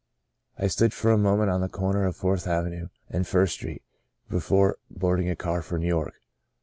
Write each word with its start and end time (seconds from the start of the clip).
"I 0.57 0.65
stood 0.65 0.95
for 0.95 1.11
a 1.11 1.17
moment 1.19 1.51
on 1.51 1.61
the 1.61 1.69
corner 1.69 2.05
of 2.07 2.15
Fourth 2.15 2.47
Avenue 2.47 2.87
and 3.07 3.27
First 3.27 3.53
Street, 3.53 3.83
before 4.31 4.79
boarding 4.89 5.29
a 5.29 5.35
car 5.35 5.61
for 5.61 5.77
New 5.77 5.85
York. 5.89 6.15